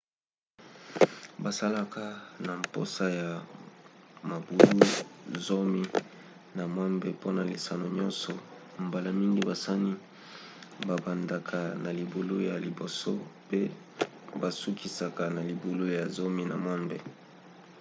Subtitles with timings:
[1.43, 2.03] bazalaka
[2.45, 3.29] na mposa ya
[4.29, 4.81] mabulu
[5.47, 5.83] zomi
[6.57, 8.31] na mwambe mpona lisano nyonso
[8.85, 9.93] mbala mingi basani
[10.87, 13.11] babandaka na libulu ya liboso
[13.49, 13.61] pe
[14.41, 16.97] basukisaka na libublu ya zomi na mwambe